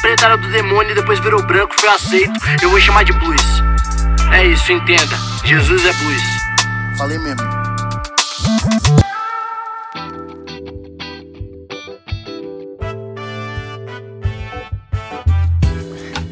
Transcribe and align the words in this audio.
preta 0.00 0.26
era 0.26 0.36
do 0.36 0.48
demônio 0.50 0.92
e 0.92 0.94
depois 0.94 1.18
virou 1.20 1.42
branco, 1.42 1.74
foi 1.78 1.88
aceito. 1.88 2.32
Eu 2.62 2.70
vou 2.70 2.80
chamar 2.80 3.04
de 3.04 3.12
blues. 3.12 3.42
É 4.32 4.46
isso, 4.46 4.72
entenda. 4.72 5.16
Jesus 5.44 5.84
é 5.84 5.92
blues. 5.92 6.22
Falei 6.96 7.18
mesmo. 7.18 7.64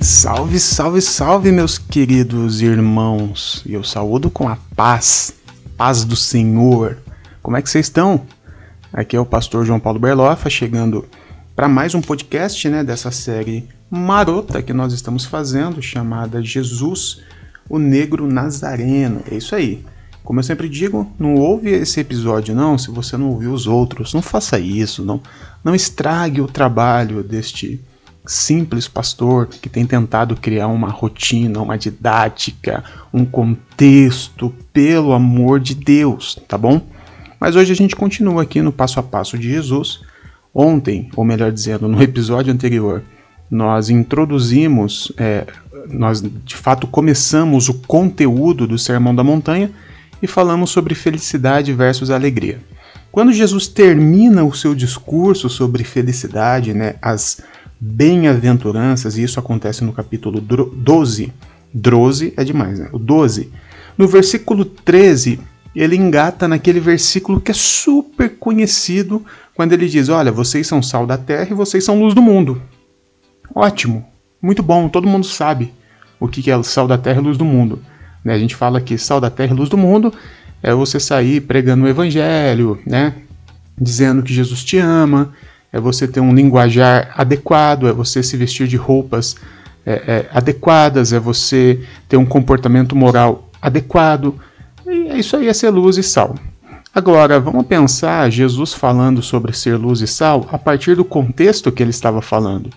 Salve, 0.01 0.59
salve, 0.59 1.01
salve, 1.01 1.53
meus 1.53 1.79
queridos 1.79 2.61
irmãos. 2.61 3.63
E 3.65 3.75
eu 3.75 3.85
saúdo 3.85 4.31
com 4.31 4.49
a 4.49 4.57
paz, 4.77 5.35
paz 5.77 6.05
do 6.05 6.17
Senhor. 6.17 6.99
Como 7.43 7.57
é 7.57 7.63
que 7.63 7.71
vocês 7.71 7.87
estão? 7.87 8.27
Aqui 8.93 9.17
é 9.17 9.21
o 9.21 9.25
pastor 9.25 9.65
João 9.65 9.81
Paulo 9.81 9.99
Berlofa 9.99 10.51
chegando 10.51 11.07
para 11.55 11.69
mais 11.69 11.95
um 11.95 12.01
podcast, 12.01 12.67
né, 12.69 12.83
dessa 12.83 13.11
série 13.11 13.69
marota 13.91 14.63
que 14.63 14.73
nós 14.73 14.93
estamos 14.93 15.25
fazendo, 15.25 15.83
chamada 15.83 16.43
Jesus, 16.43 17.21
o 17.69 17.79
Negro 17.79 18.27
Nazareno. 18.27 19.23
É 19.31 19.35
isso 19.35 19.55
aí. 19.55 19.85
Como 20.25 20.39
eu 20.39 20.45
sempre 20.45 20.69
digo, 20.69 21.13
não 21.19 21.35
ouve 21.35 21.71
esse 21.71 22.01
episódio 22.01 22.55
não, 22.55 22.79
se 22.79 22.91
você 22.91 23.17
não 23.17 23.31
ouviu 23.31 23.53
os 23.53 23.67
outros, 23.67 24.15
não 24.15 24.23
faça 24.23 24.59
isso, 24.59 25.05
não, 25.05 25.21
não 25.65 25.75
estrague 25.75 26.41
o 26.41 26.47
trabalho 26.47 27.23
deste 27.23 27.81
simples 28.25 28.87
pastor 28.87 29.49
que 29.49 29.69
tem 29.69 29.85
tentado 29.85 30.37
criar 30.37 30.69
uma 30.69 30.89
rotina, 30.89 31.61
uma 31.61 31.77
didática, 31.77 32.85
um 33.13 33.25
contexto, 33.25 34.55
pelo 34.73 35.13
amor 35.13 35.59
de 35.59 35.75
Deus, 35.75 36.41
tá 36.49 36.57
bom? 36.57 36.81
Mas 37.39 37.57
hoje 37.57 37.73
a 37.73 37.77
gente 37.77 37.97
continua 37.97 38.43
aqui 38.43 38.63
no 38.63 38.73
passo 38.73 39.01
a 39.01 39.03
passo 39.03 39.37
de 39.37 39.51
Jesus. 39.51 40.03
Ontem, 40.55 41.09
ou 41.17 41.25
melhor 41.25 41.51
dizendo, 41.51 41.89
no 41.89 42.03
episódio 42.03 42.53
anterior, 42.53 43.03
nós 43.51 43.91
introduzimos, 43.91 45.13
é, 45.17 45.47
nós 45.89 46.23
de 46.23 46.57
fato 46.57 46.87
começamos 46.87 47.69
o 47.69 47.75
conteúdo 47.75 48.67
do 48.67 48.79
Sermão 48.79 49.15
da 49.15 49.25
Montanha 49.25 49.71
e 50.23 50.27
falamos 50.27 50.71
sobre 50.71 50.95
felicidade 50.95 51.73
versus 51.73 52.11
alegria. 52.11 52.61
Quando 53.11 53.33
Jesus 53.33 53.69
termina 53.69 54.43
o 54.43 54.55
seu 54.55 54.75
discurso 54.75 55.51
sobre 55.51 55.85
felicidade, 55.85 56.73
né, 56.73 56.95
as 57.03 57.43
bem-aventuranças, 57.79 59.19
e 59.19 59.23
isso 59.23 59.39
acontece 59.39 59.85
no 59.85 59.93
capítulo 59.93 60.41
12. 60.41 61.33
12 61.75 62.33
é 62.37 62.45
demais, 62.45 62.79
né? 62.79 62.89
O 62.93 62.99
12. 62.99 63.51
No 63.99 64.07
versículo 64.07 64.65
13, 64.65 65.41
ele 65.81 65.97
engata 65.97 66.47
naquele 66.47 66.81
versículo 66.81 67.41
que 67.41 67.51
é 67.51 67.55
super 67.55 68.37
conhecido, 68.39 69.25
quando 69.55 69.73
ele 69.73 69.89
diz: 69.89 70.09
Olha, 70.09 70.31
vocês 70.31 70.67
são 70.67 70.83
sal 70.83 71.07
da 71.07 71.17
terra 71.17 71.49
e 71.51 71.55
vocês 71.55 71.85
são 71.85 71.99
luz 71.99 72.15
do 72.15 72.23
mundo. 72.23 72.61
Ótimo, 73.55 74.05
muito 74.41 74.63
bom, 74.63 74.89
todo 74.89 75.09
mundo 75.09 75.27
sabe 75.27 75.73
o 76.19 76.29
que 76.29 76.51
é 76.51 76.63
sal 76.63 76.87
da 76.87 76.99
terra 76.99 77.21
e 77.21 77.25
luz 77.25 77.37
do 77.37 77.45
mundo. 77.45 77.81
Né? 78.25 78.35
A 78.35 78.39
gente 78.39 78.55
fala 78.55 78.81
que 78.81 78.97
sal 78.97 79.21
da 79.21 79.31
terra 79.31 79.53
e 79.53 79.57
luz 79.57 79.69
do 79.69 79.77
mundo 79.77 80.13
é 80.63 80.73
você 80.73 81.01
sair 81.01 81.41
pregando 81.41 81.85
o 81.85 81.89
evangelho, 81.89 82.81
né? 82.87 83.15
dizendo 83.79 84.23
que 84.23 84.33
Jesus 84.33 84.63
te 84.63 84.79
ama, 84.79 85.33
é 85.73 85.81
você 85.81 86.07
ter 86.07 86.21
um 86.21 86.35
linguajar 86.35 87.13
adequado, 87.17 87.89
é 87.89 87.93
você 87.93 88.23
se 88.23 88.37
vestir 88.37 88.69
de 88.69 88.77
roupas 88.77 89.37
é, 89.85 89.93
é, 89.93 90.29
adequadas, 90.33 91.13
é 91.13 91.19
você 91.19 91.81
ter 92.09 92.17
um 92.17 92.27
comportamento 92.27 92.95
moral 92.95 93.49
adequado. 93.61 94.35
E 94.87 95.09
é 95.09 95.19
isso 95.19 95.37
aí 95.37 95.49
é 95.49 95.53
ser 95.53 95.71
luz 95.71 95.97
e 95.97 96.03
sal. 96.03 96.35
Agora, 96.95 97.41
vamos 97.41 97.67
pensar 97.67 98.31
Jesus 98.31 98.75
falando 98.75 99.23
sobre 99.23 99.53
ser 99.53 99.77
luz 99.77 100.01
e 100.01 100.07
sal 100.07 100.47
a 100.53 100.59
partir 100.59 100.95
do 100.95 101.05
contexto 101.05 101.73
que 101.73 101.83
ele 101.83 101.91
estava 101.91 102.21
falando. 102.21 102.71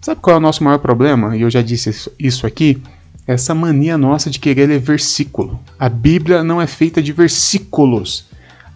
Sabe 0.00 0.20
qual 0.20 0.34
é 0.34 0.38
o 0.38 0.42
nosso 0.42 0.64
maior 0.64 0.78
problema? 0.78 1.36
E 1.36 1.42
eu 1.42 1.50
já 1.50 1.62
disse 1.62 2.10
isso 2.18 2.46
aqui. 2.46 2.82
Essa 3.26 3.54
mania 3.54 3.96
nossa 3.96 4.28
de 4.28 4.40
querer 4.40 4.66
ler 4.66 4.80
versículo. 4.80 5.60
A 5.78 5.88
Bíblia 5.88 6.42
não 6.42 6.60
é 6.60 6.66
feita 6.66 7.00
de 7.00 7.12
versículos. 7.12 8.24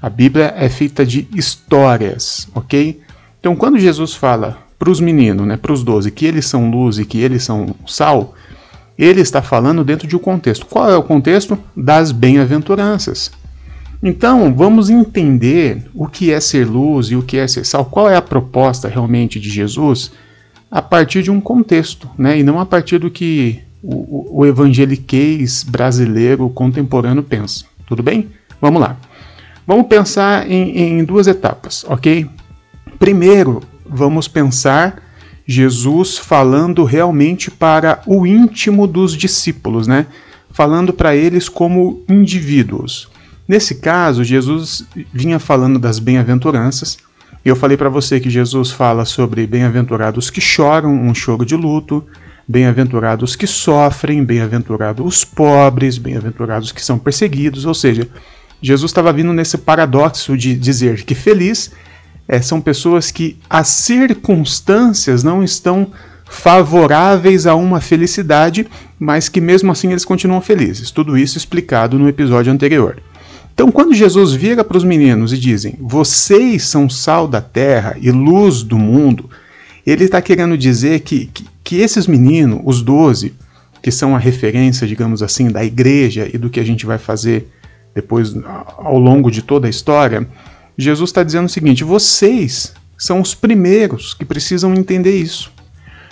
A 0.01 0.09
Bíblia 0.09 0.55
é 0.57 0.69
feita 0.69 1.05
de 1.05 1.27
histórias, 1.35 2.47
ok? 2.55 3.01
Então, 3.41 3.57
quando 3.57 3.79
Jesus 3.79 4.15
fala 4.15 4.59
para 4.79 4.91
os 4.91 5.01
meninos, 5.01 5.47
né, 5.47 5.57
para 5.57 5.73
os 5.73 5.83
doze, 5.83 6.11
que 6.11 6.27
eles 6.27 6.47
são 6.47 6.71
luz 6.71 6.99
e 6.99 7.05
que 7.05 7.19
eles 7.19 7.43
são 7.43 7.75
sal, 7.87 8.35
ele 8.97 9.21
está 9.21 9.43
falando 9.43 9.85
dentro 9.85 10.07
de 10.07 10.17
um 10.17 10.19
contexto. 10.19 10.67
Qual 10.67 10.91
é 10.91 10.97
o 10.97 11.03
contexto? 11.03 11.59
Das 11.77 12.13
bem-aventuranças. 12.13 13.31
Então, 14.03 14.55
vamos 14.55 14.91
entender 14.91 15.83
o 15.95 16.07
que 16.07 16.31
é 16.31 16.39
ser 16.39 16.67
luz 16.67 17.07
e 17.07 17.17
o 17.17 17.23
que 17.23 17.39
é 17.39 17.49
ser 17.49 17.65
sal, 17.65 17.87
qual 17.87 18.11
é 18.11 18.17
a 18.17 18.23
proposta 18.23 18.89
realmente 18.89 19.41
de 19.41 19.49
Jesus 19.49 20.13
a 20.71 20.83
partir 20.83 21.23
de 21.23 21.31
um 21.31 21.41
contexto, 21.41 22.11
né, 22.19 22.39
e 22.39 22.43
não 22.43 22.59
a 22.59 22.67
partir 22.67 22.99
do 22.99 23.11
que 23.11 23.63
o, 23.83 24.41
o 24.41 24.47
evangeliquez 24.47 25.63
brasileiro 25.63 26.49
contemporâneo 26.51 27.23
pensa. 27.23 27.65
Tudo 27.87 28.03
bem? 28.03 28.29
Vamos 28.61 28.81
lá. 28.81 28.97
Vamos 29.67 29.87
pensar 29.87 30.51
em, 30.51 30.77
em 30.77 31.05
duas 31.05 31.27
etapas, 31.27 31.85
ok? 31.89 32.27
Primeiro, 32.99 33.63
vamos 33.87 34.29
pensar 34.29 35.03
Jesus 35.47 36.17
falando 36.19 36.85
realmente 36.85 37.51
para 37.51 38.01
o 38.07 38.27
íntimo 38.27 38.87
dos 38.87 39.17
discípulos, 39.17 39.87
né? 39.87 40.07
Falando 40.51 40.93
para 40.93 41.15
eles 41.15 41.49
como 41.49 42.03
indivíduos. 42.09 43.09
Nesse 43.47 43.77
caso, 43.77 44.25
Jesus 44.25 44.87
vinha 45.13 45.39
falando 45.39 45.79
das 45.79 45.99
bem-aventuranças. 45.99 46.97
Eu 47.45 47.55
falei 47.55 47.77
para 47.77 47.91
você 47.91 48.19
que 48.19 48.31
Jesus 48.31 48.71
fala 48.71 49.05
sobre 49.05 49.47
bem-aventurados 49.47 50.31
que 50.31 50.41
choram, 50.41 50.95
um 50.95 51.15
choro 51.15 51.45
de 51.45 51.55
luto, 51.55 52.03
bem-aventurados 52.49 53.37
que 53.37 53.47
sofrem, 53.47 54.25
bem-aventurados 54.25 55.05
os 55.05 55.25
pobres, 55.25 55.99
bem-aventurados 55.99 56.73
que 56.73 56.83
são 56.83 56.99
perseguidos, 56.99 57.67
ou 57.67 57.75
seja, 57.75 58.09
Jesus 58.63 58.91
estava 58.91 59.13
vindo 59.13 59.33
nesse 59.33 59.59
paradoxo 59.59 60.37
de 60.39 60.55
dizer 60.55 61.05
que 61.05 61.15
feliz 61.15 61.73
é, 62.27 62.41
são 62.41 62.61
pessoas 62.61 63.11
que 63.11 63.37
as 63.49 63.69
circunstâncias 63.69 65.23
não 65.23 65.43
estão 65.43 65.89
favoráveis 66.25 67.47
a 67.47 67.55
uma 67.55 67.81
felicidade, 67.81 68.67
mas 68.99 69.29
que 69.29 69.41
mesmo 69.41 69.71
assim 69.71 69.91
eles 69.91 70.05
continuam 70.05 70.41
felizes. 70.41 70.91
Tudo 70.91 71.17
isso 71.17 71.39
explicado 71.39 71.99
no 71.99 72.09
episódio 72.09 72.53
anterior. 72.53 72.97
Então, 73.53 73.71
quando 73.71 73.95
Jesus 73.95 74.33
vira 74.33 74.65
para 74.65 74.77
os 74.77 74.85
meninos 74.85 75.33
e 75.33 75.39
dizem: 75.39 75.77
Vocês 75.81 76.65
são 76.65 76.91
sal 76.91 77.29
da 77.29 77.41
terra 77.41 77.97
e 78.01 78.11
luz 78.11 78.63
do 78.63 78.77
mundo, 78.77 79.31
ele 79.87 80.05
está 80.05 80.21
querendo 80.21 80.59
dizer 80.59 81.01
que, 81.01 81.27
que, 81.27 81.47
que 81.63 81.77
esses 81.77 82.07
meninos, 82.07 82.61
os 82.65 82.83
doze, 82.83 83.33
que 83.81 83.93
são 83.93 84.17
a 84.17 84.19
referência, 84.19 84.89
digamos 84.89 85.23
assim, 85.23 85.51
da 85.51 85.65
igreja 85.65 86.29
e 86.33 86.39
do 86.39 86.51
que 86.51 86.59
a 86.59 86.65
gente 86.65 86.85
vai 86.85 86.99
fazer 86.99 87.49
depois 87.95 88.35
ao 88.77 88.99
longo 88.99 89.31
de 89.31 89.41
toda 89.41 89.69
a 89.69 89.71
história, 89.71 90.27
Jesus 90.77 91.11
está 91.11 91.23
dizendo 91.23 91.47
o 91.47 91.51
seguinte: 91.51 91.85
vocês 91.85 92.75
são 92.99 93.21
os 93.21 93.35
primeiros 93.35 94.15
que 94.15 94.25
precisam 94.25 94.75
entender 94.75 95.17
isso. 95.17 95.53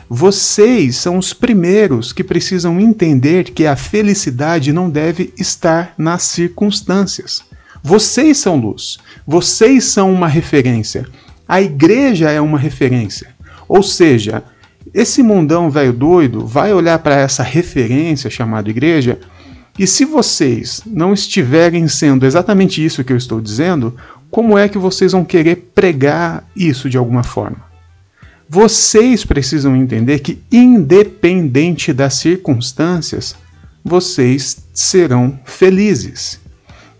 Vocês 0.08 0.96
são 0.96 1.16
os 1.16 1.32
primeiros 1.32 2.12
que 2.12 2.22
precisam 2.22 2.78
entender 2.78 3.44
que 3.44 3.66
a 3.66 3.74
felicidade 3.74 4.72
não 4.72 4.90
deve 4.90 5.32
estar 5.38 5.94
nas 5.96 6.24
circunstâncias. 6.24 7.42
Vocês 7.82 8.36
são 8.36 8.56
luz. 8.56 8.98
Vocês 9.26 9.84
são 9.84 10.12
uma 10.12 10.28
referência. 10.28 11.06
A 11.48 11.62
igreja 11.62 12.30
é 12.30 12.40
uma 12.40 12.58
referência. 12.58 13.28
Ou 13.66 13.82
seja, 13.82 14.44
esse 14.92 15.22
mundão 15.22 15.70
velho 15.70 15.92
doido 15.92 16.46
vai 16.46 16.74
olhar 16.74 16.98
para 16.98 17.16
essa 17.16 17.42
referência 17.42 18.28
chamada 18.28 18.68
igreja 18.68 19.18
e 19.78 19.86
se 19.86 20.04
vocês 20.04 20.82
não 20.84 21.14
estiverem 21.14 21.88
sendo 21.88 22.26
exatamente 22.26 22.84
isso 22.84 23.02
que 23.02 23.12
eu 23.12 23.16
estou 23.16 23.40
dizendo, 23.40 23.96
como 24.32 24.56
é 24.56 24.66
que 24.66 24.78
vocês 24.78 25.12
vão 25.12 25.26
querer 25.26 25.70
pregar 25.74 26.48
isso 26.56 26.88
de 26.88 26.96
alguma 26.96 27.22
forma? 27.22 27.58
Vocês 28.48 29.26
precisam 29.26 29.76
entender 29.76 30.20
que, 30.20 30.42
independente 30.50 31.92
das 31.92 32.14
circunstâncias, 32.14 33.36
vocês 33.84 34.66
serão 34.72 35.38
felizes. 35.44 36.40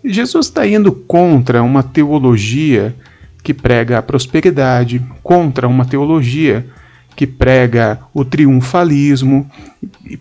Jesus 0.05 0.45
está 0.45 0.67
indo 0.67 0.91
contra 0.91 1.63
uma 1.63 1.81
teologia 1.81 2.95
que 3.41 3.53
prega 3.53 3.97
a 3.97 4.03
prosperidade, 4.03 5.01
contra 5.23 5.67
uma 5.67 5.85
teologia 5.85 6.67
que 7.15 7.25
prega 7.25 7.99
o 8.13 8.23
triunfalismo, 8.23 9.49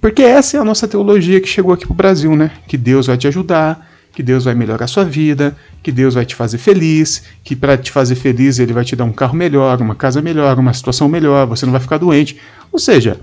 porque 0.00 0.22
essa 0.22 0.56
é 0.56 0.60
a 0.60 0.64
nossa 0.64 0.88
teologia 0.88 1.42
que 1.42 1.48
chegou 1.48 1.74
aqui 1.74 1.84
para 1.84 1.92
o 1.92 1.96
Brasil, 1.96 2.34
né? 2.34 2.52
Que 2.66 2.78
Deus 2.78 3.06
vai 3.06 3.18
te 3.18 3.28
ajudar, 3.28 3.91
que 4.12 4.22
Deus 4.22 4.44
vai 4.44 4.54
melhorar 4.54 4.84
a 4.84 4.88
sua 4.88 5.04
vida, 5.04 5.56
que 5.82 5.90
Deus 5.90 6.14
vai 6.14 6.24
te 6.24 6.34
fazer 6.34 6.58
feliz, 6.58 7.22
que 7.42 7.56
para 7.56 7.76
te 7.76 7.90
fazer 7.90 8.14
feliz 8.14 8.58
ele 8.58 8.72
vai 8.72 8.84
te 8.84 8.94
dar 8.94 9.04
um 9.04 9.12
carro 9.12 9.34
melhor, 9.34 9.80
uma 9.80 9.94
casa 9.94 10.20
melhor, 10.20 10.58
uma 10.58 10.72
situação 10.72 11.08
melhor, 11.08 11.46
você 11.46 11.64
não 11.64 11.72
vai 11.72 11.80
ficar 11.80 11.98
doente. 11.98 12.36
Ou 12.70 12.78
seja, 12.78 13.18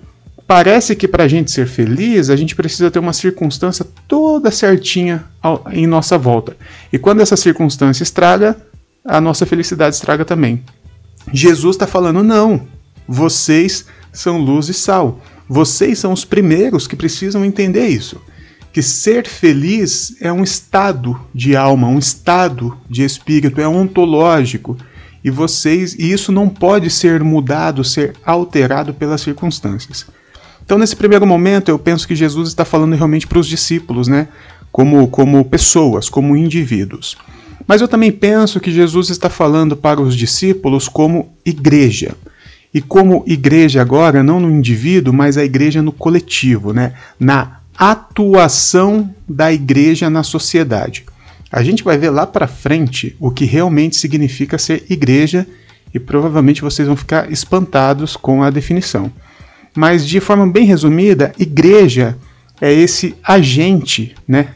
parece 0.48 0.96
que 0.96 1.08
para 1.08 1.26
a 1.26 1.28
gente 1.28 1.52
ser 1.52 1.68
feliz, 1.68 2.30
a 2.30 2.36
gente 2.36 2.56
precisa 2.56 2.90
ter 2.90 3.00
uma 3.00 3.14
circunstância 3.14 3.86
toda 4.08 4.50
certinha 4.50 5.26
em 5.72 5.86
nossa 5.86 6.18
volta. 6.18 6.58
E 6.92 6.98
quando 6.98 7.22
essa 7.22 7.38
circunstância 7.38 8.04
estraga, 8.04 8.58
a 9.06 9.22
nossa 9.22 9.46
felicidade 9.46 9.96
estraga 9.96 10.26
também. 10.26 10.64
Jesus 11.32 11.76
está 11.76 11.86
falando, 11.86 12.24
não, 12.24 12.68
vocês 13.08 13.86
são 14.12 14.40
luz 14.40 14.70
e 14.70 14.74
sal. 14.74 15.22
Vocês 15.48 16.00
são 16.00 16.14
os 16.14 16.26
primeiros 16.26 16.88
que 16.88 16.96
precisam 16.96 17.46
entender 17.46 17.88
isso. 17.88 18.22
Que 18.72 18.82
ser 18.82 19.28
feliz 19.28 20.16
é 20.22 20.32
um 20.32 20.44
estado 20.44 21.20
de 21.34 21.56
alma, 21.56 21.88
um 21.88 21.98
estado 21.98 22.78
de 22.90 23.04
espírito, 23.04 23.60
é 23.60 23.68
ontológico. 23.68 24.78
E 25.24 25.30
vocês, 25.30 25.96
e 25.96 26.12
isso 26.12 26.32
não 26.32 26.48
pode 26.48 26.90
ser 26.90 27.24
mudado, 27.24 27.84
ser 27.84 28.16
alterado 28.24 28.94
pelas 28.94 29.22
circunstâncias. 29.22 30.06
Então, 30.64 30.78
nesse 30.78 30.96
primeiro 30.96 31.26
momento, 31.26 31.70
eu 31.70 31.80
penso 31.80 32.08
que 32.08 32.16
Jesus 32.16 32.50
está 32.50 32.64
falando 32.64 32.96
realmente 32.96 33.26
para 33.26 33.40
os 33.40 33.48
discípulos, 33.48 34.08
né? 34.08 34.28
Como, 34.72 35.08
como 35.08 35.44
pessoas, 35.44 36.08
como 36.08 36.38
indivíduos. 36.38 37.18
Mas 37.68 37.82
eu 37.82 37.88
também 37.88 38.12
penso 38.12 38.60
que 38.60 38.72
Jesus 38.72 39.10
está 39.10 39.30
falando 39.30 39.76
para 39.76 40.02
os 40.02 40.16
discípulos 40.16 40.88
como 40.88 41.34
igreja. 41.46 42.16
E 42.74 42.82
como 42.82 43.24
igreja 43.26 43.82
agora, 43.82 44.22
não 44.22 44.40
no 44.40 44.50
indivíduo, 44.50 45.14
mas 45.14 45.38
a 45.38 45.44
igreja 45.44 45.82
no 45.82 45.92
coletivo, 45.92 46.72
né? 46.72 46.94
na 47.20 47.59
atuação 47.80 49.14
da 49.28 49.54
igreja 49.54 50.10
na 50.10 50.22
sociedade. 50.22 51.06
A 51.50 51.64
gente 51.64 51.84
vai 51.84 51.98
ver 51.98 52.10
lá 52.10 52.28
para 52.28 52.46
frente 52.46 53.16
o 53.20 53.32
que 53.32 53.46
realmente 53.46 53.96
significa 53.96 54.58
ser 54.58 54.86
igreja 54.90 55.48
e 55.94 56.00
provavelmente 56.00 56.62
vocês 56.62 56.88
vão 56.88 56.98
ficar 56.98 57.32
espantados 57.32 58.18
com 58.18 58.44
a 58.44 58.50
definição. 58.50 59.12
Mas 59.76 60.06
de 60.06 60.20
forma 60.20 60.46
bem 60.46 60.66
resumida, 60.66 61.32
igreja 61.40 62.18
é 62.60 62.72
esse 62.72 63.16
agente, 63.24 64.14
né, 64.28 64.50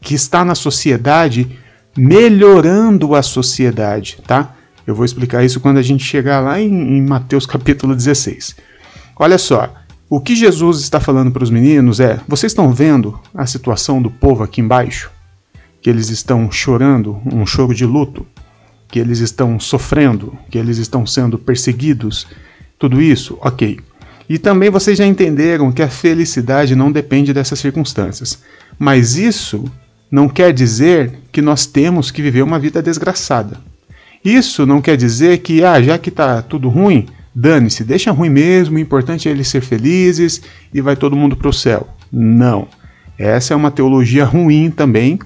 que 0.00 0.14
está 0.14 0.44
na 0.44 0.54
sociedade 0.54 1.58
melhorando 1.96 3.14
a 3.14 3.22
sociedade, 3.22 4.18
tá? 4.26 4.54
Eu 4.86 4.94
vou 4.94 5.04
explicar 5.04 5.42
isso 5.42 5.58
quando 5.58 5.78
a 5.78 5.82
gente 5.82 6.04
chegar 6.04 6.40
lá 6.40 6.60
em, 6.60 6.68
em 6.68 7.02
Mateus 7.02 7.46
capítulo 7.46 7.96
16. 7.96 8.54
Olha 9.16 9.38
só, 9.38 9.74
o 10.08 10.20
que 10.20 10.36
Jesus 10.36 10.80
está 10.80 11.00
falando 11.00 11.32
para 11.32 11.42
os 11.42 11.50
meninos 11.50 11.98
é: 11.98 12.20
vocês 12.28 12.52
estão 12.52 12.72
vendo 12.72 13.18
a 13.34 13.44
situação 13.46 14.00
do 14.00 14.10
povo 14.10 14.44
aqui 14.44 14.60
embaixo? 14.60 15.10
Que 15.82 15.90
eles 15.90 16.10
estão 16.10 16.50
chorando, 16.50 17.20
um 17.32 17.44
choro 17.44 17.74
de 17.74 17.84
luto, 17.84 18.26
que 18.88 18.98
eles 18.98 19.18
estão 19.18 19.58
sofrendo, 19.58 20.36
que 20.50 20.58
eles 20.58 20.78
estão 20.78 21.04
sendo 21.04 21.38
perseguidos, 21.38 22.26
tudo 22.78 23.02
isso, 23.02 23.36
ok. 23.40 23.80
E 24.28 24.38
também 24.38 24.70
vocês 24.70 24.98
já 24.98 25.06
entenderam 25.06 25.70
que 25.70 25.82
a 25.82 25.88
felicidade 25.88 26.74
não 26.74 26.90
depende 26.90 27.32
dessas 27.32 27.58
circunstâncias. 27.58 28.42
Mas 28.78 29.16
isso 29.16 29.64
não 30.10 30.28
quer 30.28 30.52
dizer 30.52 31.18
que 31.30 31.40
nós 31.40 31.66
temos 31.66 32.10
que 32.10 32.22
viver 32.22 32.42
uma 32.42 32.58
vida 32.58 32.82
desgraçada. 32.82 33.60
Isso 34.24 34.66
não 34.66 34.80
quer 34.80 34.96
dizer 34.96 35.38
que, 35.38 35.64
ah, 35.64 35.80
já 35.80 35.98
que 35.98 36.08
está 36.08 36.42
tudo 36.42 36.68
ruim, 36.68 37.06
dane-se, 37.38 37.84
deixa 37.84 38.10
ruim 38.10 38.30
mesmo, 38.30 38.76
o 38.76 38.80
importante 38.80 39.28
é 39.28 39.30
eles 39.30 39.48
ser 39.48 39.60
felizes 39.60 40.40
e 40.72 40.80
vai 40.80 40.96
todo 40.96 41.14
mundo 41.14 41.36
para 41.36 41.50
o 41.50 41.52
céu. 41.52 41.86
Não. 42.10 42.66
Essa 43.18 43.52
é 43.52 43.56
uma 43.56 43.70
teologia 43.70 44.24
ruim 44.24 44.70
também, 44.70 45.18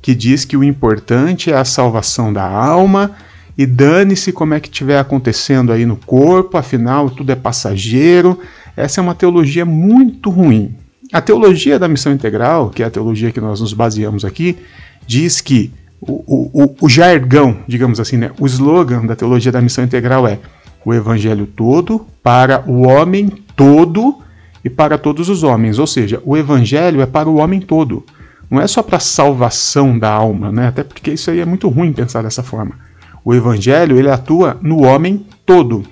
que 0.00 0.14
diz 0.14 0.44
que 0.44 0.56
o 0.56 0.62
importante 0.62 1.50
é 1.50 1.56
a 1.56 1.64
salvação 1.64 2.32
da 2.32 2.44
alma 2.44 3.16
e 3.58 3.66
dane-se 3.66 4.30
como 4.30 4.54
é 4.54 4.60
que 4.60 4.68
estiver 4.68 5.00
acontecendo 5.00 5.72
aí 5.72 5.84
no 5.84 5.96
corpo, 5.96 6.56
afinal 6.56 7.10
tudo 7.10 7.32
é 7.32 7.34
passageiro. 7.34 8.38
Essa 8.76 9.00
é 9.00 9.02
uma 9.02 9.14
teologia 9.14 9.64
muito 9.64 10.30
ruim. 10.30 10.72
A 11.12 11.20
teologia 11.20 11.80
da 11.80 11.88
missão 11.88 12.12
integral, 12.12 12.70
que 12.70 12.84
é 12.84 12.86
a 12.86 12.90
teologia 12.90 13.32
que 13.32 13.40
nós 13.40 13.60
nos 13.60 13.72
baseamos 13.72 14.24
aqui, 14.24 14.56
diz 15.04 15.40
que 15.40 15.72
o, 16.00 16.62
o, 16.62 16.76
o 16.80 16.88
jargão, 16.88 17.58
digamos 17.66 17.98
assim, 17.98 18.16
né, 18.16 18.30
o 18.38 18.46
slogan 18.46 19.04
da 19.04 19.16
teologia 19.16 19.50
da 19.50 19.60
missão 19.60 19.82
integral 19.82 20.28
é 20.28 20.38
o 20.86 20.94
evangelho 20.94 21.48
todo 21.48 22.06
para 22.22 22.62
o 22.64 22.86
homem 22.86 23.26
todo 23.56 24.18
e 24.64 24.70
para 24.70 24.96
todos 24.96 25.28
os 25.28 25.42
homens. 25.42 25.80
Ou 25.80 25.86
seja, 25.86 26.22
o 26.24 26.36
evangelho 26.36 27.00
é 27.00 27.06
para 27.06 27.28
o 27.28 27.38
homem 27.38 27.60
todo. 27.60 28.06
Não 28.48 28.60
é 28.60 28.68
só 28.68 28.84
para 28.84 28.98
a 28.98 29.00
salvação 29.00 29.98
da 29.98 30.08
alma, 30.08 30.52
né? 30.52 30.68
até 30.68 30.84
porque 30.84 31.10
isso 31.10 31.28
aí 31.28 31.40
é 31.40 31.44
muito 31.44 31.68
ruim 31.68 31.92
pensar 31.92 32.22
dessa 32.22 32.40
forma. 32.40 32.78
O 33.24 33.34
evangelho 33.34 33.98
ele 33.98 34.08
atua 34.08 34.56
no 34.62 34.84
homem 34.84 35.26
todo. 35.44 35.82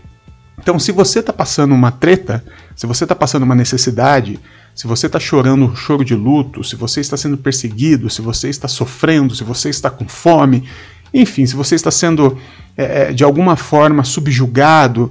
Então, 0.60 0.78
se 0.78 0.92
você 0.92 1.18
está 1.18 1.32
passando 1.32 1.74
uma 1.74 1.90
treta, 1.90 2.44
se 2.76 2.86
você 2.86 3.04
está 3.04 3.16
passando 3.16 3.42
uma 3.42 3.56
necessidade, 3.56 4.38
se 4.76 4.86
você 4.86 5.06
está 5.06 5.18
chorando 5.18 5.64
um 5.64 5.74
choro 5.74 6.04
de 6.04 6.14
luto, 6.14 6.62
se 6.62 6.76
você 6.76 7.00
está 7.00 7.16
sendo 7.16 7.36
perseguido, 7.36 8.08
se 8.08 8.22
você 8.22 8.48
está 8.48 8.68
sofrendo, 8.68 9.34
se 9.34 9.42
você 9.42 9.68
está 9.70 9.90
com 9.90 10.06
fome, 10.06 10.68
enfim, 11.14 11.46
se 11.46 11.54
você 11.54 11.76
está 11.76 11.92
sendo 11.92 12.36
é, 12.76 13.02
é, 13.02 13.12
de 13.12 13.22
alguma 13.22 13.54
forma 13.54 14.02
subjugado, 14.02 15.08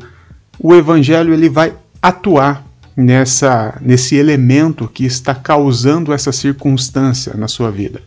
o 0.59 0.75
evangelho 0.75 1.33
ele 1.33 1.47
vai 1.47 1.73
atuar 2.01 2.65
nessa 2.95 3.79
nesse 3.81 4.15
elemento 4.15 4.87
que 4.87 5.05
está 5.05 5.33
causando 5.33 6.11
essa 6.11 6.33
circunstância 6.33 7.33
na 7.35 7.47
sua 7.47 7.71
vida. 7.71 8.01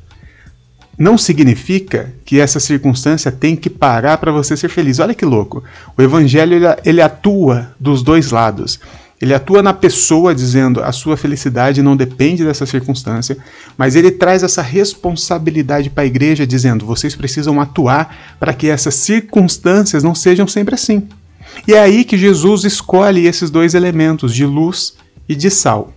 Não 0.99 1.17
significa 1.19 2.13
que 2.25 2.39
essa 2.39 2.61
circunstância 2.61 3.33
tem 3.33 3.57
que 3.57 3.69
parar 3.69 4.19
para 4.19 4.33
você 4.33 4.57
ser 4.57 4.69
feliz. 4.69 4.99
Olha 4.99 5.15
que 5.15 5.25
louco. 5.25 5.63
O 5.97 6.03
evangelho 6.03 6.55
ele, 6.55 6.67
ele 6.85 7.03
atua 7.03 7.75
dos 7.79 8.03
dois 8.03 8.31
lados. 8.31 8.79
Ele 9.21 9.33
atua 9.33 9.63
na 9.63 9.73
pessoa 9.73 10.35
dizendo 10.35 10.83
a 10.83 10.93
sua 10.93 11.17
felicidade 11.17 11.83
não 11.83 11.97
depende 11.97 12.45
dessa 12.45 12.67
circunstância, 12.67 13.37
mas 13.77 13.97
ele 13.97 14.11
traz 14.11 14.43
essa 14.43 14.61
responsabilidade 14.61 15.89
para 15.89 16.03
a 16.03 16.07
igreja 16.07 16.47
dizendo 16.47 16.85
vocês 16.85 17.17
precisam 17.17 17.61
atuar 17.61 18.37
para 18.39 18.53
que 18.53 18.69
essas 18.69 18.95
circunstâncias 18.95 20.03
não 20.03 20.15
sejam 20.15 20.47
sempre 20.47 20.75
assim. 20.75 21.09
E 21.67 21.73
é 21.73 21.81
aí 21.81 22.05
que 22.05 22.19
Jesus 22.19 22.65
escolhe 22.65 23.27
esses 23.27 23.49
dois 23.49 23.73
elementos 23.75 24.35
de 24.35 24.45
luz 24.45 24.95
e 25.27 25.35
de 25.35 25.51
sal. 25.51 25.93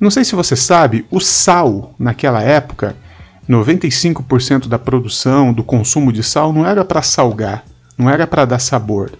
Não 0.00 0.10
sei 0.10 0.24
se 0.24 0.34
você 0.34 0.56
sabe, 0.56 1.04
o 1.10 1.20
sal 1.20 1.94
naquela 1.98 2.42
época, 2.42 2.96
95% 3.48 4.68
da 4.68 4.78
produção, 4.78 5.52
do 5.52 5.64
consumo 5.64 6.12
de 6.12 6.22
sal 6.22 6.52
não 6.52 6.64
era 6.64 6.84
para 6.84 7.02
salgar, 7.02 7.64
não 7.96 8.08
era 8.08 8.26
para 8.26 8.44
dar 8.44 8.58
sabor, 8.58 9.12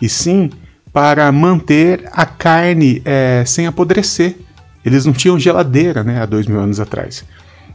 e 0.00 0.08
sim 0.08 0.50
para 0.96 1.30
manter 1.30 2.08
a 2.10 2.24
carne 2.24 3.02
é, 3.04 3.44
sem 3.44 3.66
apodrecer. 3.66 4.34
Eles 4.82 5.04
não 5.04 5.12
tinham 5.12 5.38
geladeira 5.38 6.02
né, 6.02 6.22
há 6.22 6.24
dois 6.24 6.46
mil 6.46 6.58
anos 6.58 6.80
atrás. 6.80 7.22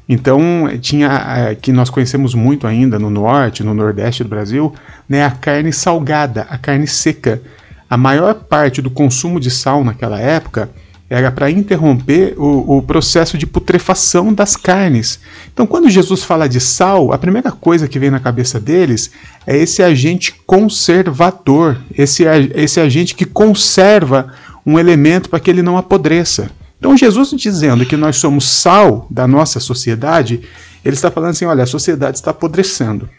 Então, 0.09 0.67
tinha, 0.81 1.07
é, 1.37 1.53
que 1.53 1.71
nós 1.71 1.91
conhecemos 1.91 2.33
muito 2.33 2.65
ainda 2.65 2.97
no 2.97 3.11
norte, 3.11 3.63
no 3.63 3.75
nordeste 3.75 4.23
do 4.23 4.29
Brasil, 4.29 4.73
né, 5.07 5.23
a 5.23 5.29
carne 5.29 5.71
salgada, 5.71 6.47
a 6.49 6.57
carne 6.57 6.87
seca. 6.87 7.39
A 7.87 7.95
maior 7.95 8.33
parte 8.33 8.81
do 8.81 8.89
consumo 8.89 9.39
de 9.39 9.51
sal 9.51 9.83
naquela 9.83 10.19
época 10.19 10.71
era 11.13 11.29
para 11.29 11.51
interromper 11.51 12.35
o, 12.37 12.77
o, 12.77 12.81
processo 12.81 13.37
de 13.37 13.45
putrefação 13.45 14.33
das 14.33 14.55
carnes. 14.55 15.19
Então, 15.51 15.67
quando 15.67 15.89
Jesus 15.89 16.23
fala 16.23 16.47
de 16.47 16.61
sal, 16.61 17.11
a 17.11 17.17
primeira 17.17 17.51
coisa 17.51 17.85
que 17.85 17.99
vem 17.99 18.09
na 18.09 18.21
cabeça 18.21 18.61
deles 18.61 19.11
é 19.45 19.57
esse 19.57 19.83
agente 19.83 20.33
conservador, 20.47 21.77
esse, 21.97 22.23
esse 22.55 22.79
agente 22.79 23.13
que 23.13 23.25
conserva 23.25 24.31
um 24.65 24.79
elemento 24.79 25.29
para 25.29 25.41
que 25.41 25.49
ele 25.49 25.61
não 25.61 25.77
apodreça. 25.77 26.49
Então, 26.79 26.95
Jesus 26.95 27.31
dizendo 27.31 27.85
que 27.85 27.97
nós 27.97 28.15
somos 28.15 28.45
sal 28.47 29.05
da 29.11 29.27
nossa 29.27 29.59
sociedade, 29.59 30.39
ele 30.83 30.95
está 30.95 31.11
falando 31.11 31.31
assim: 31.31 31.43
olha, 31.43 31.63
a 31.63 31.67
sociedade 31.67 32.19
está 32.19 32.31
apodrecendo. 32.31 33.09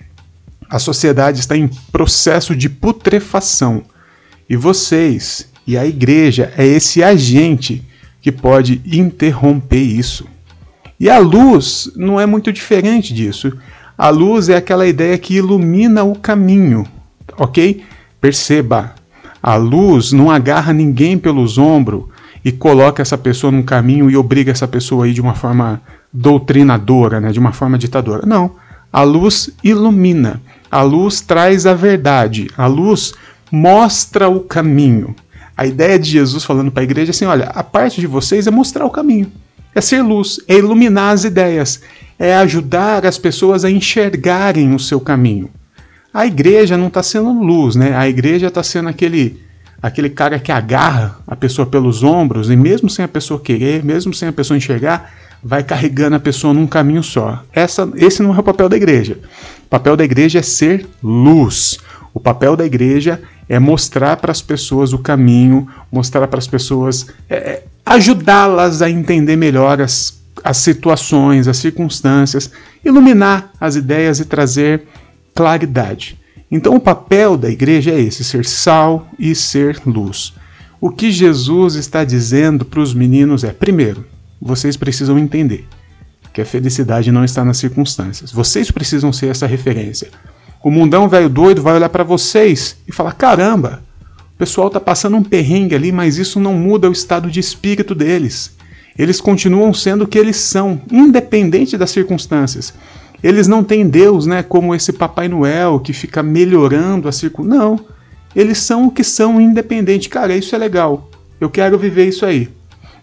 A 0.67 0.79
sociedade 0.79 1.41
está 1.41 1.59
em 1.59 1.69
processo 1.93 2.57
de 2.57 2.71
putrefação. 2.71 3.83
E 4.49 4.57
vocês, 4.57 5.47
e 5.67 5.77
a 5.77 5.85
igreja 5.85 6.51
é 6.57 6.67
esse 6.67 7.03
agente 7.03 7.85
que 8.23 8.33
pode 8.33 8.81
interromper 8.87 9.83
isso. 9.83 10.27
E 10.99 11.11
a 11.11 11.19
luz 11.19 11.91
não 11.97 12.21
é 12.21 12.25
muito 12.25 12.53
diferente 12.53 13.13
disso. 13.13 13.53
A 13.99 14.09
luz 14.09 14.49
é 14.49 14.57
aquela 14.57 14.87
ideia 14.87 15.19
que 15.19 15.35
ilumina 15.35 16.05
o 16.05 16.15
caminho, 16.15 16.87
ok? 17.37 17.83
Perceba, 18.21 18.95
a 19.43 19.57
luz 19.57 20.13
não 20.13 20.31
agarra 20.31 20.73
ninguém 20.73 21.19
pelos 21.19 21.59
ombros 21.59 22.05
e 22.45 22.53
coloca 22.53 23.03
essa 23.03 23.19
pessoa 23.19 23.51
num 23.51 23.63
caminho 23.63 24.09
e 24.09 24.17
obriga 24.17 24.53
essa 24.53 24.69
pessoa 24.69 25.05
a 25.05 25.09
ir 25.09 25.13
de 25.13 25.21
uma 25.21 25.35
forma 25.35 25.83
doutrinadora, 26.13 27.21
né, 27.21 27.33
de 27.33 27.41
uma 27.41 27.53
forma 27.53 27.77
ditadora. 27.77 28.25
Não. 28.25 28.53
A 28.93 29.03
luz 29.03 29.51
ilumina. 29.65 30.41
A 30.71 30.83
luz 30.83 31.21
traz 31.21 31.67
a 31.67 31.75
verdade. 31.75 32.49
A 32.57 32.67
luz 32.67 33.15
mostra 33.51 34.29
o 34.29 34.41
caminho. 34.41 35.15
A 35.63 35.67
ideia 35.67 35.97
de 35.97 36.11
Jesus 36.11 36.43
falando 36.43 36.73
para 36.73 36.83
a 36.83 36.91
igreja 36.91 37.11
é 37.11 37.13
assim: 37.13 37.25
olha, 37.25 37.45
a 37.45 37.63
parte 37.63 38.01
de 38.01 38.07
vocês 38.09 38.49
é 38.49 38.51
mostrar 38.51 38.85
o 38.85 38.91
caminho, 38.91 39.31
é 39.73 39.81
ser 39.81 40.03
luz, 40.03 40.41
é 40.49 40.57
iluminar 40.57 41.13
as 41.13 41.23
ideias, 41.23 41.81
é 42.19 42.35
ajudar 42.35 43.07
as 43.07 43.17
pessoas 43.17 43.65
a 43.65 43.71
enxergarem 43.71 44.75
o 44.75 44.79
seu 44.81 44.99
caminho. 44.99 45.49
A 46.13 46.27
igreja 46.27 46.77
não 46.77 46.89
está 46.89 47.01
sendo 47.01 47.31
luz, 47.33 47.77
né? 47.77 47.97
A 47.97 48.09
igreja 48.09 48.49
está 48.49 48.61
sendo 48.61 48.89
aquele 48.89 49.41
aquele 49.81 50.11
cara 50.11 50.37
que 50.41 50.51
agarra 50.51 51.21
a 51.29 51.37
pessoa 51.37 51.65
pelos 51.65 52.03
ombros 52.03 52.51
e 52.51 52.57
mesmo 52.57 52.91
sem 52.91 53.05
a 53.05 53.09
pessoa 53.09 53.39
querer, 53.39 53.85
mesmo 53.85 54.13
sem 54.13 54.27
a 54.27 54.33
pessoa 54.33 54.57
enxergar, 54.59 55.13
vai 55.41 55.63
carregando 55.63 56.17
a 56.17 56.21
pessoa 56.21 56.53
num 56.53 56.67
caminho 56.67 57.05
só. 57.05 57.41
Essa, 57.53 57.89
esse 57.95 58.21
não 58.21 58.35
é 58.35 58.39
o 58.41 58.43
papel 58.43 58.69
da 58.69 58.77
igreja. 58.77 59.17
O 59.65 59.69
papel 59.69 59.97
da 59.97 60.03
igreja 60.03 60.41
é 60.41 60.43
ser 60.43 60.89
luz. 61.01 61.79
O 62.13 62.19
papel 62.19 62.57
da 62.57 62.67
igreja 62.67 63.23
é 63.53 63.59
mostrar 63.59 64.17
para 64.17 64.33
as 64.33 64.41
pessoas 64.41 64.95
o 64.95 64.99
caminho, 64.99 65.69
mostrar 65.93 66.27
para 66.27 66.39
as 66.39 66.47
pessoas, 66.47 67.09
é, 67.29 67.37
é, 67.37 67.65
ajudá-las 67.85 68.81
a 68.81 68.89
entender 68.89 69.37
melhor 69.37 69.79
as, 69.79 70.19
as 70.43 70.57
situações, 70.57 71.47
as 71.47 71.59
circunstâncias, 71.59 72.51
iluminar 72.83 73.51
as 73.61 73.77
ideias 73.77 74.21
e 74.21 74.25
trazer 74.25 74.85
claridade. 75.35 76.19
Então, 76.51 76.75
o 76.75 76.81
papel 76.81 77.37
da 77.37 77.51
igreja 77.51 77.91
é 77.91 78.01
esse: 78.01 78.25
ser 78.25 78.47
sal 78.47 79.07
e 79.19 79.35
ser 79.35 79.83
luz. 79.85 80.33
O 80.81 80.89
que 80.89 81.11
Jesus 81.11 81.75
está 81.75 82.05
dizendo 82.05 82.65
para 82.65 82.81
os 82.81 82.95
meninos 82.95 83.45
é: 83.45 83.53
primeiro, 83.53 84.07
vocês 84.41 84.79
precisam 84.79 85.19
entender 85.19 85.69
que 86.33 86.41
a 86.41 86.47
felicidade 86.47 87.13
não 87.13 87.23
está 87.23 87.45
nas 87.45 87.59
circunstâncias. 87.59 88.33
Vocês 88.33 88.71
precisam 88.71 89.13
ser 89.13 89.27
essa 89.27 89.47
referência. 89.47 90.09
O 90.63 90.71
mundão 90.71 91.09
velho 91.09 91.29
doido 91.29 91.61
vai 91.61 91.75
olhar 91.75 91.89
para 91.89 92.05
vocês 92.05 92.77
e 92.87 92.93
falar: 92.93 93.13
caramba, 93.13 93.83
o 94.35 94.39
pessoal 94.39 94.69
está 94.69 94.79
passando 94.79 95.17
um 95.17 95.23
perrengue 95.23 95.75
ali, 95.75 95.91
mas 95.91 96.19
isso 96.19 96.39
não 96.39 96.55
muda 96.55 96.89
o 96.89 96.93
estado 96.93 97.31
de 97.31 97.41
espírito 97.41 97.95
deles. 97.95 98.55
Eles 98.97 99.21
continuam 99.21 99.75
sendo 99.75 100.05
o 100.05 100.07
que 100.07 100.19
eles 100.19 100.37
são, 100.37 100.81
independente 100.91 101.77
das 101.77 101.91
circunstâncias. 101.91 102.73
Eles 103.23 103.47
não 103.49 103.65
têm 103.65 103.89
Deus, 103.89 104.27
né, 104.27 104.43
como 104.43 104.75
esse 104.75 104.93
Papai 104.93 105.29
Noel 105.29 105.81
que 105.81 105.93
fica 105.93 106.23
melhorando 106.23 107.09
a 107.09 107.13
circunstância. 107.13 107.59
Não. 107.59 107.81
Eles 108.35 108.57
são 108.59 108.87
o 108.87 108.91
que 108.91 109.05
são, 109.05 109.41
independente. 109.41 110.09
Cara, 110.09 110.35
isso 110.35 110.55
é 110.55 110.59
legal. 110.59 111.11
Eu 111.41 111.51
quero 111.51 111.79
viver 111.79 112.09
isso 112.09 112.27
aí. 112.27 112.49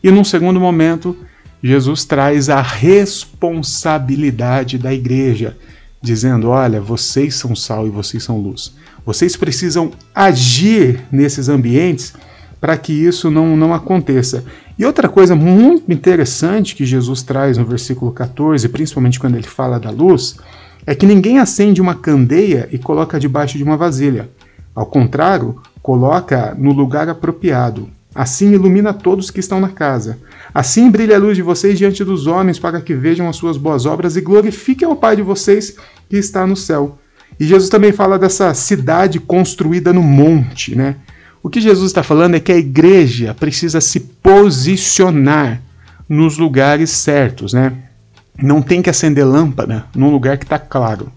E 0.03 0.11
num 0.11 0.23
segundo 0.23 0.59
momento, 0.59 1.15
Jesus 1.63 2.05
traz 2.05 2.49
a 2.49 2.61
responsabilidade 2.61 4.77
da 4.77 4.93
igreja 4.93 5.57
dizendo: 6.01 6.49
olha, 6.49 6.81
vocês 6.81 7.35
são 7.35 7.55
sal 7.55 7.87
e 7.87 7.89
vocês 7.89 8.23
são 8.23 8.37
luz. 8.37 8.73
Vocês 9.05 9.35
precisam 9.35 9.91
agir 10.13 11.03
nesses 11.11 11.49
ambientes 11.49 12.13
para 12.59 12.77
que 12.77 12.93
isso 12.93 13.31
não, 13.31 13.55
não 13.55 13.73
aconteça. 13.73 14.43
E 14.77 14.85
outra 14.85 15.07
coisa 15.07 15.35
muito 15.35 15.91
interessante 15.91 16.75
que 16.75 16.85
Jesus 16.85 17.21
traz 17.21 17.57
no 17.57 17.65
versículo 17.65 18.11
14, 18.11 18.67
principalmente 18.69 19.19
quando 19.19 19.35
ele 19.35 19.47
fala 19.47 19.79
da 19.79 19.89
luz, 19.89 20.37
é 20.85 20.93
que 20.95 21.05
ninguém 21.05 21.39
acende 21.39 21.81
uma 21.81 21.95
candeia 21.95 22.67
e 22.71 22.77
coloca 22.77 23.19
debaixo 23.19 23.57
de 23.57 23.63
uma 23.63 23.77
vasilha. 23.77 24.29
Ao 24.75 24.85
contrário, 24.85 25.61
coloca 25.81 26.55
no 26.57 26.71
lugar 26.71 27.09
apropriado. 27.09 27.89
Assim 28.13 28.51
ilumina 28.51 28.93
todos 28.93 29.29
que 29.29 29.39
estão 29.39 29.59
na 29.59 29.69
casa. 29.69 30.17
Assim 30.53 30.89
brilha 30.89 31.15
a 31.15 31.19
luz 31.19 31.35
de 31.35 31.43
vocês 31.43 31.77
diante 31.77 32.03
dos 32.03 32.25
homens, 32.25 32.57
para 32.57 32.81
que 32.81 32.95
vejam 32.95 33.29
as 33.29 33.35
suas 33.35 33.55
boas 33.55 33.85
obras 33.85 34.15
e 34.15 34.21
glorifiquem 34.21 34.87
o 34.87 34.95
Pai 34.95 35.15
de 35.15 35.21
vocês 35.21 35.75
que 36.09 36.17
está 36.17 36.47
no 36.47 36.55
céu. 36.55 36.97
E 37.39 37.45
Jesus 37.45 37.69
também 37.69 37.91
fala 37.91 38.17
dessa 38.17 38.53
cidade 38.53 39.19
construída 39.19 39.93
no 39.93 40.01
monte, 40.01 40.75
né? 40.75 40.95
O 41.41 41.49
que 41.49 41.61
Jesus 41.61 41.91
está 41.91 42.03
falando 42.03 42.35
é 42.35 42.39
que 42.39 42.51
a 42.51 42.57
igreja 42.57 43.33
precisa 43.33 43.79
se 43.79 43.99
posicionar 43.99 45.61
nos 46.07 46.37
lugares 46.37 46.89
certos, 46.89 47.53
né? 47.53 47.71
Não 48.37 48.61
tem 48.61 48.81
que 48.81 48.89
acender 48.89 49.25
lâmpada 49.25 49.85
num 49.95 50.11
lugar 50.11 50.37
que 50.37 50.45
está 50.45 50.57
claro. 50.57 51.11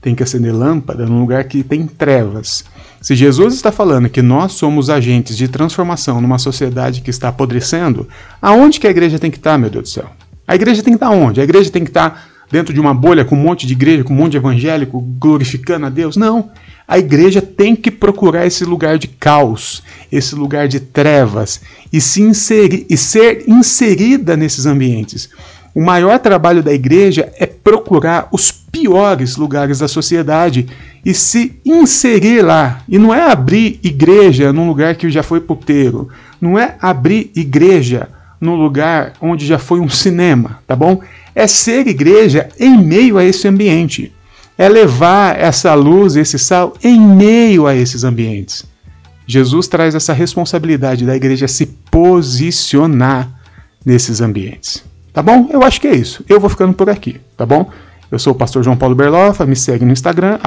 Tem 0.00 0.14
que 0.14 0.22
acender 0.22 0.54
lâmpada 0.54 1.06
num 1.06 1.20
lugar 1.20 1.44
que 1.44 1.62
tem 1.62 1.86
trevas. 1.86 2.64
Se 3.00 3.14
Jesus 3.14 3.54
está 3.54 3.70
falando 3.70 4.08
que 4.08 4.22
nós 4.22 4.52
somos 4.52 4.90
agentes 4.90 5.36
de 5.36 5.48
transformação 5.48 6.20
numa 6.20 6.38
sociedade 6.38 7.00
que 7.00 7.10
está 7.10 7.28
apodrecendo, 7.28 8.08
aonde 8.40 8.80
que 8.80 8.86
a 8.86 8.90
igreja 8.90 9.18
tem 9.18 9.30
que 9.30 9.36
estar, 9.38 9.58
meu 9.58 9.70
Deus 9.70 9.84
do 9.84 9.88
céu? 9.88 10.10
A 10.46 10.54
igreja 10.54 10.82
tem 10.82 10.94
que 10.94 10.96
estar 10.96 11.10
onde? 11.10 11.40
A 11.40 11.44
igreja 11.44 11.70
tem 11.70 11.84
que 11.84 11.90
estar 11.90 12.28
dentro 12.50 12.74
de 12.74 12.80
uma 12.80 12.92
bolha 12.92 13.24
com 13.24 13.36
um 13.36 13.38
monte 13.38 13.66
de 13.66 13.72
igreja, 13.72 14.02
com 14.02 14.12
um 14.12 14.16
monte 14.16 14.32
de 14.32 14.36
evangélico 14.38 15.00
glorificando 15.00 15.86
a 15.86 15.88
Deus? 15.88 16.16
Não. 16.16 16.50
A 16.86 16.98
igreja 16.98 17.40
tem 17.40 17.76
que 17.76 17.90
procurar 17.90 18.46
esse 18.46 18.64
lugar 18.64 18.98
de 18.98 19.06
caos, 19.06 19.82
esse 20.10 20.34
lugar 20.34 20.66
de 20.66 20.80
trevas 20.80 21.60
e, 21.92 22.00
se 22.00 22.20
inserir, 22.20 22.84
e 22.90 22.96
ser 22.96 23.44
inserida 23.46 24.36
nesses 24.36 24.66
ambientes. 24.66 25.30
O 25.72 25.80
maior 25.80 26.18
trabalho 26.18 26.64
da 26.64 26.72
igreja 26.72 27.32
é 27.38 27.46
procurar 27.46 28.28
os 28.32 28.50
piores 28.70 29.36
lugares 29.36 29.80
da 29.80 29.88
sociedade 29.88 30.66
e 31.04 31.12
se 31.14 31.60
inserir 31.64 32.42
lá. 32.42 32.82
E 32.88 32.98
não 32.98 33.14
é 33.14 33.30
abrir 33.30 33.80
igreja 33.82 34.52
num 34.52 34.66
lugar 34.66 34.94
que 34.94 35.10
já 35.10 35.22
foi 35.22 35.40
puteiro. 35.40 36.08
Não 36.40 36.58
é 36.58 36.76
abrir 36.80 37.30
igreja 37.34 38.08
num 38.40 38.54
lugar 38.54 39.12
onde 39.20 39.46
já 39.46 39.58
foi 39.58 39.80
um 39.80 39.88
cinema, 39.88 40.58
tá 40.66 40.74
bom? 40.74 41.00
É 41.34 41.46
ser 41.46 41.86
igreja 41.86 42.48
em 42.58 42.78
meio 42.78 43.18
a 43.18 43.24
esse 43.24 43.46
ambiente. 43.46 44.12
É 44.56 44.68
levar 44.68 45.38
essa 45.38 45.74
luz, 45.74 46.16
esse 46.16 46.38
sal 46.38 46.74
em 46.82 46.98
meio 47.00 47.66
a 47.66 47.74
esses 47.74 48.04
ambientes. 48.04 48.64
Jesus 49.26 49.68
traz 49.68 49.94
essa 49.94 50.12
responsabilidade 50.12 51.06
da 51.06 51.14
igreja 51.14 51.46
se 51.46 51.66
posicionar 51.90 53.28
nesses 53.84 54.20
ambientes. 54.20 54.82
Tá 55.12 55.22
bom? 55.22 55.48
Eu 55.52 55.62
acho 55.62 55.80
que 55.80 55.86
é 55.86 55.94
isso. 55.94 56.24
Eu 56.28 56.40
vou 56.40 56.50
ficando 56.50 56.74
por 56.74 56.88
aqui, 56.88 57.20
tá 57.36 57.44
bom? 57.46 57.70
Eu 58.10 58.18
sou 58.18 58.32
o 58.32 58.36
pastor 58.36 58.64
João 58.64 58.76
Paulo 58.76 58.94
Berlofa, 58.94 59.46
me 59.46 59.54
segue 59.54 59.84
no 59.84 59.92
Instagram, 59.92 60.38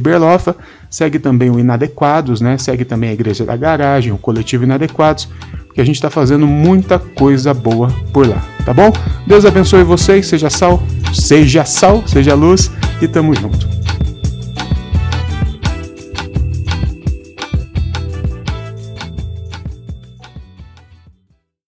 prberlofa, 0.00 0.54
segue 0.88 1.18
também 1.18 1.50
o 1.50 1.58
Inadequados, 1.58 2.40
né? 2.40 2.56
Segue 2.58 2.84
também 2.84 3.10
a 3.10 3.12
Igreja 3.12 3.44
da 3.44 3.56
Garagem, 3.56 4.12
o 4.12 4.18
Coletivo 4.18 4.64
Inadequados, 4.64 5.28
porque 5.66 5.80
a 5.80 5.84
gente 5.84 5.96
está 5.96 6.10
fazendo 6.10 6.46
muita 6.46 6.98
coisa 6.98 7.52
boa 7.52 7.88
por 8.12 8.28
lá, 8.28 8.40
tá 8.64 8.72
bom? 8.72 8.92
Deus 9.26 9.44
abençoe 9.44 9.82
vocês, 9.82 10.26
seja 10.26 10.48
sal, 10.48 10.80
seja 11.12 11.64
sal, 11.64 12.06
seja 12.06 12.34
luz 12.34 12.70
e 13.00 13.08
tamo 13.08 13.34
junto. 13.34 13.71